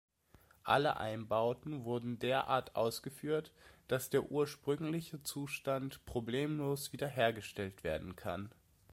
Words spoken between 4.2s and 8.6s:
ursprüngliche Zustand problemlos wiederhergestellt werden kann.